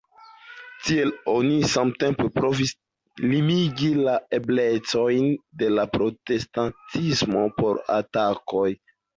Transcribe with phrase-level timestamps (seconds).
[0.85, 2.71] Tiel oni samtempe provis
[3.33, 5.29] limigi la eblecojn
[5.63, 8.69] de la protestantismo por atakoj.